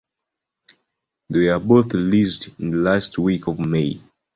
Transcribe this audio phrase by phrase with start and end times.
[1.29, 4.01] They were both released in the last week of May.